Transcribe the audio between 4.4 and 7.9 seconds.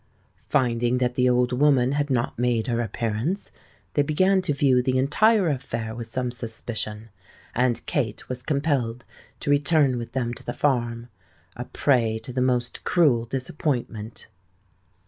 to view the entire affair with some suspicion; and